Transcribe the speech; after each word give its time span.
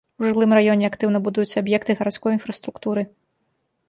У 0.21 0.23
жылым 0.27 0.53
раёне 0.57 0.85
актыўна 0.87 1.19
будуюцца 1.27 1.53
аб'екты 1.63 1.91
гарадской 1.99 2.31
інфраструктуры. 2.37 3.01